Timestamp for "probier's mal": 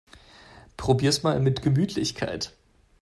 0.77-1.39